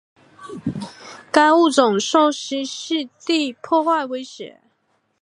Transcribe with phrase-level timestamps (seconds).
[1.31, 4.59] 该物种受栖息地破坏威胁。